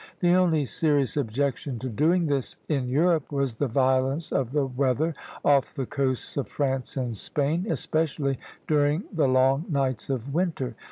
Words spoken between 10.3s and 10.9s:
winter.